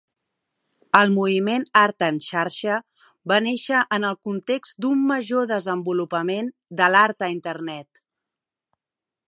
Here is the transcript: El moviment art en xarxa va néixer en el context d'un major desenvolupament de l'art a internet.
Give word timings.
El 0.99 1.11
moviment 1.17 1.65
art 1.81 2.05
en 2.07 2.15
xarxa 2.27 2.77
va 3.33 3.37
néixer 3.49 3.83
en 3.99 4.09
el 4.11 4.17
context 4.29 4.81
d'un 4.87 5.05
major 5.11 5.47
desenvolupament 5.53 6.49
de 6.81 6.89
l'art 6.95 7.27
a 7.29 7.31
internet. 7.35 8.05